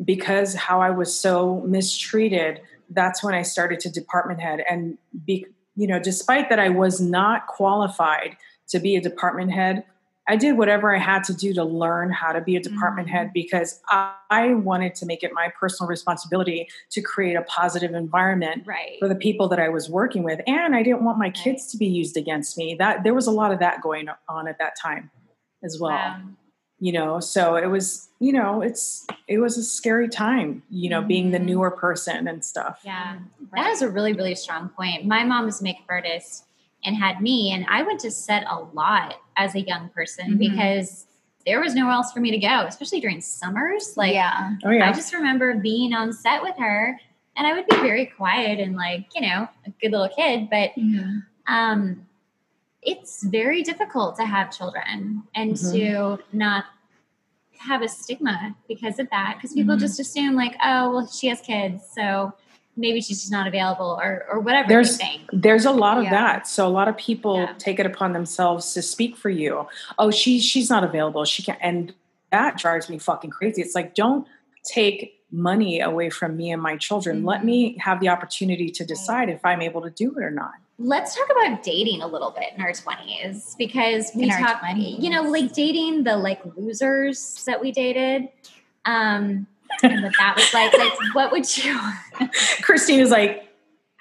[0.04, 5.46] because how i was so mistreated that's when i started to department head and be
[5.76, 8.36] you know despite that i was not qualified
[8.68, 9.84] to be a department head
[10.28, 13.12] i did whatever i had to do to learn how to be a department Mhm.
[13.12, 17.94] head because I, I wanted to make it my personal responsibility to create a positive
[17.94, 18.98] environment Right.
[19.00, 21.78] for the people that I was working with, and I didn't want my kids to
[21.78, 22.76] be used against me.
[22.76, 25.12] That there was a lot of that going on at that time
[25.64, 25.92] as well.
[25.94, 26.22] Wow.
[26.80, 31.02] You know, so it was, you know, it's it was a scary time, you know,
[31.02, 31.46] being the Mhm.
[31.46, 32.82] newer person and stuff.
[32.84, 33.20] Yeah.
[33.56, 35.06] That is a really, really strong point.
[35.06, 36.46] My mom is a makeup artist
[36.86, 40.38] and had me, and I went to set a lot as a young person Mhm.
[40.38, 41.08] because
[41.46, 43.96] there was nowhere else for me to go, especially during summers.
[43.98, 44.54] Like, yeah.
[44.64, 44.90] Oh yeah.
[44.90, 47.00] I just remember being on set with her,
[47.36, 50.72] and I would be very quiet and, like, you know, a good little kid, but
[50.76, 51.24] Mhm.
[51.48, 52.08] um,
[52.82, 55.72] it's very difficult to have children and Mhm.
[56.18, 56.66] to not
[57.58, 59.36] have a stigma because of that.
[59.38, 59.80] Because people Mhm.
[59.80, 62.34] just assume, like, oh, well, she has kids, so
[62.78, 65.22] maybe she's just not available or, or whatever There's- they think.
[65.32, 66.12] There's a lot of Yeah.
[66.12, 66.48] that.
[66.48, 67.54] So a lot of people Yeah.
[67.58, 69.68] take it upon themselves to speak for you.
[69.98, 71.24] Oh, she she's not available.
[71.26, 71.94] She can't and
[72.32, 73.62] that drives me fucking crazy.
[73.62, 74.28] It's like don't
[74.64, 77.24] take money away from me and my children.
[77.24, 77.46] Let Mhm.
[77.46, 80.52] me have the opportunity to decide if I'm able to do it or not.
[80.78, 84.60] Let's talk about dating a little bit in our 20s because we In our talk,
[84.62, 85.02] 20s.
[85.02, 88.28] you know, like dating the like losers that we dated.
[88.86, 89.48] Um,
[89.84, 91.80] and what that was like, like, what would you?
[92.62, 93.48] Kristine is like,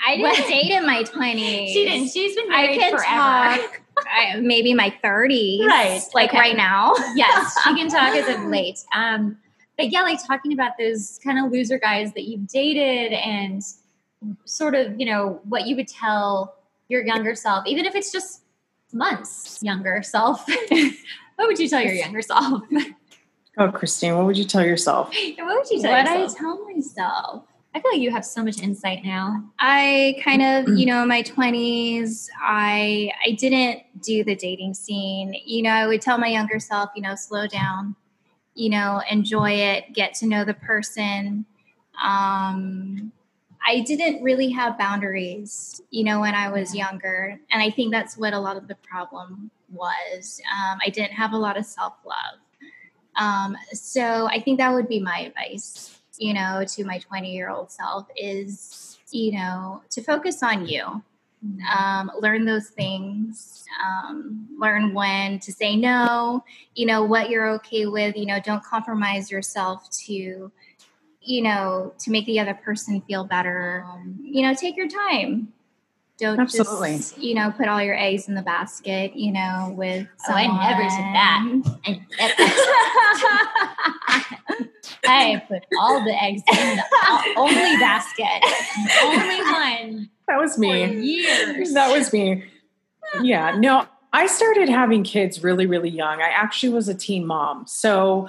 [0.07, 0.49] I didn't What?
[0.49, 1.69] date in my 20s.
[1.69, 2.09] She didn't.
[2.11, 3.05] She's been I married can forever.
[3.63, 5.61] talk I, maybe my 30s.
[5.67, 6.39] Right, Like okay.
[6.39, 6.93] right now.
[7.15, 8.81] yes, she can talk as of late.
[8.95, 9.39] Um,
[9.79, 13.63] but yeah, like talking about those kind of loser guys that you've dated and
[14.45, 16.55] sort of, you know, what you would tell
[16.89, 18.43] your younger self, even if it's just
[18.93, 20.47] months younger self,
[21.37, 22.63] what would you tell your younger self?
[23.57, 25.15] Oh, Kristine, what would you tell yourself?
[25.39, 27.45] what would you tell what I tell myself.
[27.75, 29.45] I feel like you have so much insight now.
[29.59, 35.35] I kind of, you know, in my 20s, I I didn't do the dating scene.
[35.45, 37.97] You know, I would tell my younger self, you know, slow down,
[38.55, 41.47] you know, enjoy it, get to know the person.
[42.03, 43.13] Um
[43.67, 48.17] I didn't really have boundaries, you know, when I was younger, and I think that's
[48.17, 50.39] what a lot of the problem was.
[50.53, 52.44] Um, I didn't have a lot of self love.
[53.17, 57.51] Um, so I think that would be my advice, you know, to my 20 year
[57.51, 61.03] old self is, you know, to focus on you.
[61.77, 66.43] Um, learn those things, um, learn when to say no,
[66.75, 70.51] you know, what you're okay with, you know, don't compromise yourself to,
[71.21, 73.85] you know, to make the other person feel better.
[73.87, 75.53] Um, you know, take your time.
[76.17, 76.97] Don't Absolutely.
[76.99, 80.47] just, you know, put all your eggs in the basket, you know, with Oh, I
[80.47, 81.41] never did that.
[81.43, 82.07] someone.
[85.07, 88.27] And I put all the eggs in the only basket,
[89.03, 91.01] only one That was me.
[91.01, 91.73] years.
[91.75, 92.45] That was me.
[93.23, 93.57] Yeah.
[93.59, 96.21] No, I started having kids really, really young.
[96.23, 97.67] I actually was a teen mom.
[97.67, 98.29] So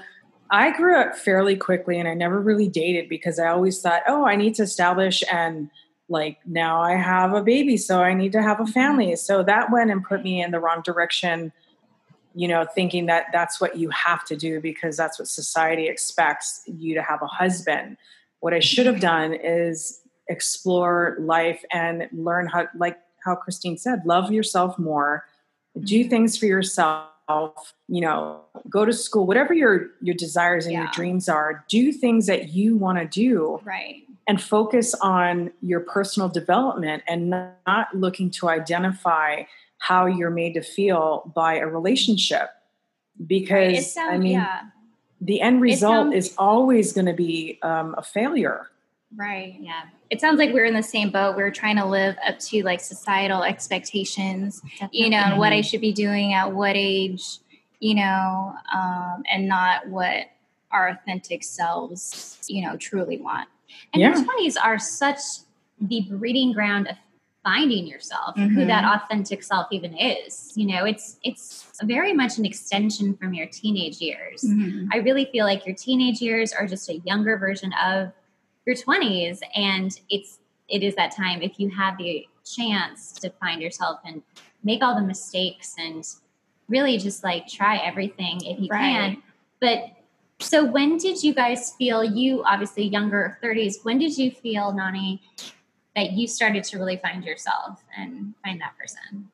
[0.52, 4.26] I grew up fairly quickly and I never really dated because I always thought, oh,
[4.26, 5.70] I need to establish and
[6.08, 8.72] like now I have a baby, so I need to have a mm-hmm.
[8.72, 9.16] family.
[9.16, 11.52] So that went and put me in the wrong direction,
[12.34, 16.62] you know, thinking that that's what you have to do because that's what society expects
[16.68, 17.98] you to have a husband.
[18.40, 24.06] What I should have done is explore life and learn how, like how Kristine said,
[24.06, 25.26] love yourself more,
[25.80, 26.10] do mm-hmm.
[26.10, 27.10] things for yourself.
[27.88, 31.66] You know, go to school, whatever your your desires and your dreams are.
[31.70, 34.04] Do things that you want to do, Right.
[34.28, 39.44] and focus on your personal development, and not looking to identify
[39.80, 42.50] how you're made to feel by a relationship.
[43.26, 44.62] Because sounds, I mean, yeah.
[45.22, 48.70] the end result sounds- is always going to be um, a failure.
[49.16, 49.56] Right.
[49.62, 51.36] yeah, It sounds like we're in the same boat.
[51.38, 55.82] We're trying to live up to like societal expectations, you know, and what I should
[55.82, 57.40] be doing at what age,
[57.80, 60.28] you know, um, and not what
[60.72, 63.48] our authentic selves, you know, truly want.
[63.94, 64.14] And Yeah.
[64.16, 65.20] your twenties are such
[65.80, 66.96] the breeding ground of
[67.44, 68.68] finding yourself, who Mhm.
[68.68, 70.52] that authentic self even is.
[70.56, 74.44] You know, it's it's very much an extension from your teenage years.
[74.44, 74.90] Mm-hmm.
[74.92, 78.12] I really feel like your teenage years are just a younger version of
[78.66, 83.62] your 20s and it's it is that time if you have the chance to find
[83.62, 84.22] yourself and
[84.64, 86.06] make all the mistakes and
[86.68, 88.80] really just like try everything if you Right.
[88.80, 89.24] can.
[89.62, 89.92] But
[90.40, 95.22] so when did you guys feel you obviously younger 30s when did you feel Nani
[95.96, 99.30] that you started to really find yourself and find that person?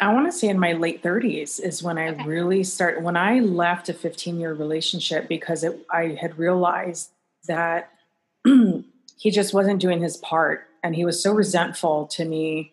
[0.00, 2.24] I want to say in my late 30s is when I Okay.
[2.24, 7.10] really started, when I left a 15 year relationship because it, I had realized
[7.46, 7.90] that
[9.16, 10.66] he just wasn't doing his part.
[10.82, 12.72] And he was so resentful to me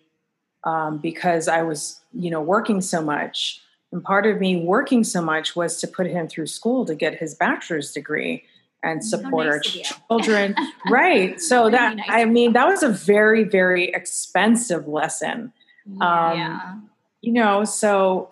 [0.64, 3.62] um, because I was, you know, working so much.
[3.92, 7.16] And part of me working so much was to put him through school to get
[7.16, 8.44] his bachelor's degree
[8.84, 10.56] and support nice our children.
[10.90, 11.40] right.
[11.40, 15.54] So Really that, nice I mean, that was a very, very expensive lesson.
[16.00, 16.90] Um,
[17.22, 18.30] you know so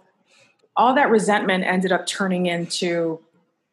[0.75, 3.19] all that resentment ended up turning into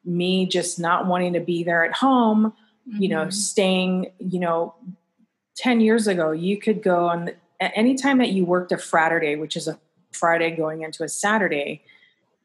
[0.04, 2.52] me just not wanting to be there at home
[2.86, 3.32] you know Mhm.
[3.32, 4.74] staying you know
[5.56, 9.56] 10 years ago you could go on any time that you worked a friday which
[9.56, 9.78] is a
[10.12, 11.82] friday going into a saturday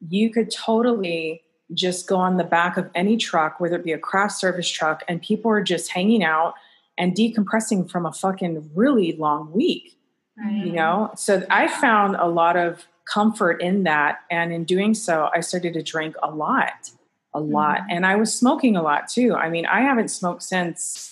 [0.08, 1.42] you could totally
[1.74, 5.02] just go on the back of any truck whether it be a craft service truck
[5.08, 6.54] and people are just hanging out
[6.98, 9.96] and decompressing from a fucking really long week
[10.36, 10.64] Right.
[10.66, 15.28] you know so i found a lot of comfort in that and in doing so
[15.34, 16.90] i started to drink a lot
[17.34, 17.78] a lot.
[17.78, 17.90] Mm-hmm.
[17.90, 19.34] and i was smoking a lot too.
[19.34, 21.08] I mean i haven't smoked since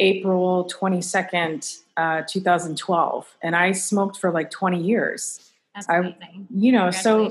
[0.00, 5.40] april 22nd uh, 2012 and i smoked for like 20 years.
[5.74, 6.46] That's I- amazing.
[6.50, 7.30] you know so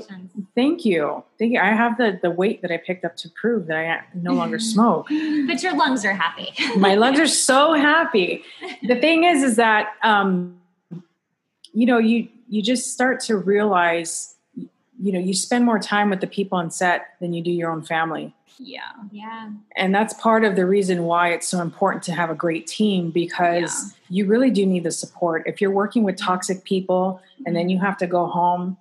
[0.54, 1.24] thank you.
[1.38, 1.60] Thank you.
[1.60, 4.58] I have the the weight that i picked up to prove that i no longer
[4.74, 5.08] smoke.
[5.08, 6.52] But your lungs are happy.
[6.78, 8.42] my lungs are so happy.
[8.82, 10.60] The thing is is that um
[11.72, 14.33] you know you you just start to realize
[15.02, 17.70] you know you spend more time with the people on set than you do your
[17.70, 18.80] own family yeah.
[19.10, 19.50] yeah.
[19.76, 23.10] and that's part of the reason why it's so important to have a great team
[23.10, 27.68] because you really do need the support if you're working with toxic people and then
[27.68, 28.76] you have to go home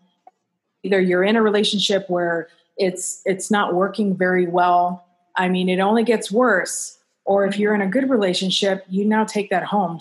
[0.83, 5.05] either you're in a relationship where it's it's not working very well
[5.37, 9.23] i mean it only gets worse or if you're in a good relationship you now
[9.23, 9.99] take that home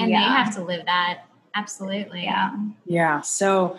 [0.00, 0.20] And Yeah.
[0.20, 1.24] they have to live that
[1.58, 2.22] Absolutely.
[2.22, 2.54] Yeah.
[2.86, 3.20] Yeah.
[3.20, 3.76] So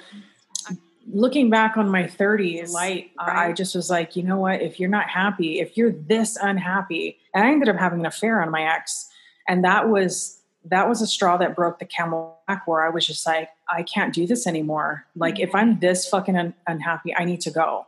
[1.12, 4.62] looking back on my 30s, light, I just was like, you know what?
[4.62, 8.42] If you're not happy, if you're this unhappy, and I ended up having an affair
[8.42, 9.10] on my ex,
[9.48, 13.06] and that was that was a straw that broke the camel back where I was
[13.06, 15.06] just like, I can't do this anymore.
[15.16, 15.80] Like, if I'm mm-hmm.
[15.80, 17.88] this fucking un- unhappy, I need to go.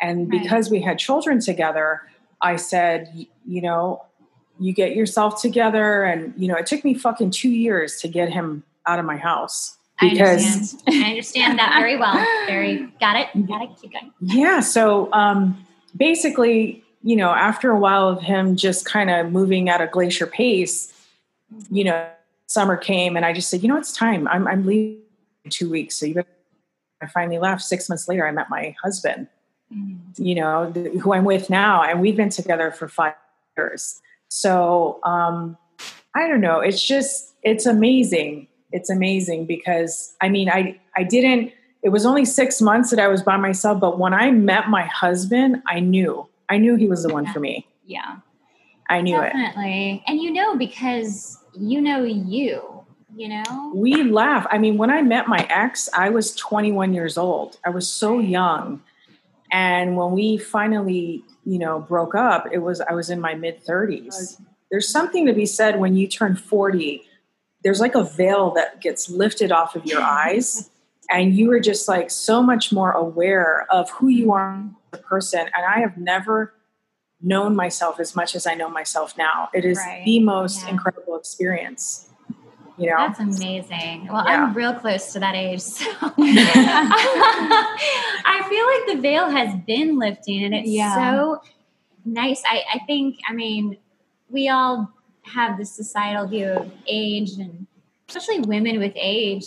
[0.00, 0.42] And Right.
[0.42, 2.02] because we had children together,
[2.40, 4.04] I said, you know,
[4.58, 6.04] you get yourself together.
[6.04, 9.16] And, you know, it took me fucking two years to get him out of my
[9.16, 9.76] house.
[10.02, 11.04] I Because, understand.
[11.04, 12.14] I understand that very well.
[12.46, 13.46] Very got it.
[13.46, 13.70] Got it.
[13.80, 14.12] Keep going.
[14.20, 14.60] yeah.
[14.60, 15.64] So um,
[15.96, 20.26] basically, you know, after a while of him just kind of moving at a glacier
[20.26, 20.92] pace,
[21.70, 22.08] you know,
[22.46, 24.28] summer came and I just said, you know, it's time.
[24.28, 24.98] I'm, I'm leaving
[25.44, 25.96] in two weeks.
[25.96, 26.28] So you better.
[27.00, 27.62] I finally left.
[27.62, 29.26] Six months later, I met my husband,
[30.16, 31.82] you know, th- who I'm with now.
[31.82, 33.14] And we've been together for five
[33.56, 34.00] years.
[34.28, 35.56] So um,
[36.14, 36.60] I don't know.
[36.60, 38.46] It's just, it's amazing.
[38.72, 41.52] It's amazing because I mean, I, I didn't,
[41.82, 43.80] it was only six months that I was by myself.
[43.80, 47.40] But when I met my husband, I knew, I knew he was the one for
[47.40, 47.66] me.
[47.84, 48.16] Yeah.
[48.88, 49.32] I knew it.
[49.32, 50.04] Definitely.
[50.06, 52.68] And you know because you know you.
[53.14, 53.72] You know.
[53.74, 54.46] we laugh.
[54.50, 57.58] I mean, when I met my ex, I was 21 years old.
[57.62, 58.82] I was so young.
[59.50, 63.62] And when we finally, you know, broke up, it was I was in my mid
[63.64, 64.40] 30s.
[64.70, 67.02] There's something to be said when you turn 40.
[67.64, 70.70] There's like a veil that gets lifted off of your eyes
[71.10, 75.02] and you are just like so much more aware of who you are as a
[75.02, 76.54] person and I have never
[77.20, 79.48] known myself as much as I know myself now.
[79.54, 80.02] It is Right.
[80.04, 80.70] the most Yeah.
[80.70, 82.08] incredible experience.
[82.78, 82.96] You know?
[82.96, 84.08] That's amazing.
[84.10, 84.44] Well, Yeah.
[84.46, 85.60] I'm real close to that age.
[85.60, 85.84] So
[87.14, 90.94] I feel like the veil has been lifting and it's Yeah.
[90.94, 91.42] so
[92.04, 92.42] nice.
[92.48, 93.76] I, I think, I mean,
[94.30, 94.90] we all
[95.22, 97.66] have this societal view of age and
[98.08, 99.44] especially women with age.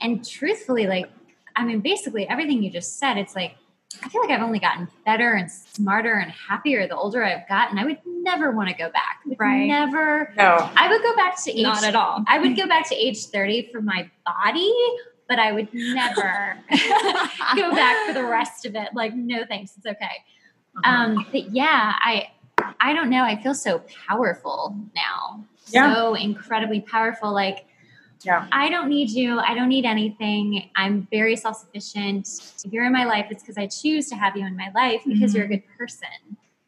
[0.00, 1.08] And truthfully, like,
[1.56, 3.54] I mean, basically everything you just said, it's like,
[4.02, 7.78] I feel like I've only gotten better and smarter and happier the older I've gotten.
[7.78, 9.20] I would never want to go back.
[9.38, 9.66] Right.
[9.66, 10.32] Never.
[10.36, 10.70] no.
[10.76, 12.22] I would go back to age Not at all.
[12.26, 14.72] I would go back to age 30 for my body,
[15.26, 16.58] but I would never
[17.56, 18.90] go back for the rest of it.
[18.94, 20.24] Like, no thanks, it's okay.
[20.84, 22.28] Um, but yeah, I
[22.80, 23.24] I don't know.
[23.24, 25.44] I feel so powerful now.
[25.68, 25.94] Yeah.
[25.94, 27.32] So incredibly powerful.
[27.32, 27.66] Like
[28.22, 28.46] Yeah.
[28.50, 29.38] I don't need you.
[29.38, 30.70] I don't need anything.
[30.76, 32.26] I'm very self sufficient.
[32.64, 35.02] If you're in my life, it's because I choose to have you in my life
[35.06, 36.08] because you're a good person.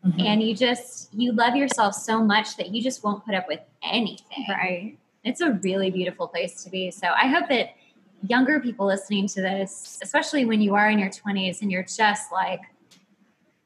[0.06, 0.24] Mhm.
[0.24, 3.60] And you just, you love yourself so much that you just won't put up with
[3.82, 4.46] anything.
[4.48, 4.96] Right.
[5.24, 6.90] It's a really beautiful place to be.
[6.90, 7.74] So I hope that
[8.26, 12.32] younger people listening to this, especially when you are in your 20s and you're just
[12.32, 12.60] like,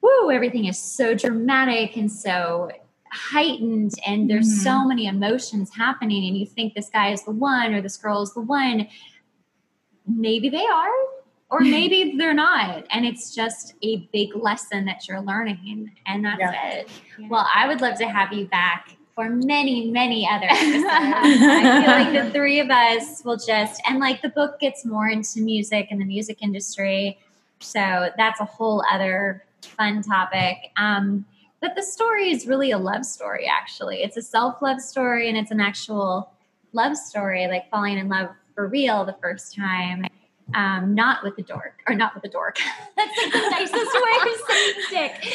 [0.04, 2.70] woo, everything is so dramatic and so
[3.10, 4.62] heightened, and there's Mhm.
[4.64, 8.20] so many emotions happening, and you think this guy is the one or this girl
[8.22, 8.86] is the one.
[10.06, 10.90] Maybe they are,
[11.50, 12.84] or maybe they're not.
[12.90, 16.68] And it's just a big lesson that you're learning, and that's Yeah.
[16.70, 16.88] it.
[17.28, 20.84] Well, I would love to have you back for many, many other episodes.
[20.88, 25.08] I feel like the three of us will just, and like the book gets more
[25.08, 27.16] into music and the music industry.
[27.60, 30.56] So that's a whole other fun topic.
[30.76, 31.24] Um,
[31.60, 34.02] but the story is really a love story, actually.
[34.02, 36.30] It's a self love story and it's an actual
[36.72, 40.04] love story, like falling in love for real the first time.
[40.54, 42.58] Um, not with the dork, or not with the dork.
[42.98, 45.32] That's like the nicest way of saying dick.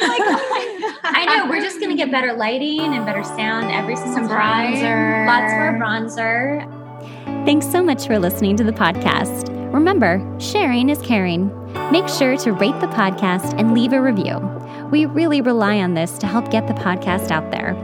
[0.00, 3.96] I'm like, oh I know we're just gonna get better lighting and better sound every
[3.96, 4.72] single Some time.
[4.74, 5.26] bronzer.
[5.26, 7.44] Lots more bronzer.
[7.44, 9.63] Thanks so much for listening to the podcast.
[9.74, 11.50] Remember, sharing is caring.
[11.90, 14.38] Make sure to rate the podcast and leave a review.
[14.92, 17.74] We really rely on this to help get the podcast out there.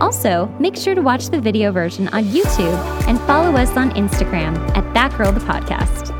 [0.00, 2.76] Also, make sure to watch the video version on YouTube
[3.06, 6.15] and follow us on Instagram at That Girl the Podcast.